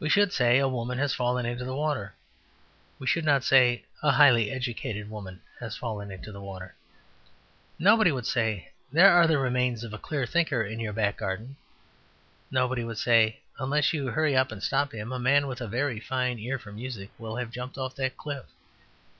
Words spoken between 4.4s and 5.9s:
educated woman has